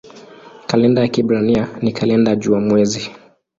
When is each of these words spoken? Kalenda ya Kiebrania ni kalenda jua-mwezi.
Kalenda 0.67 1.01
ya 1.01 1.07
Kiebrania 1.07 1.67
ni 1.81 1.91
kalenda 1.93 2.35
jua-mwezi. 2.35 3.11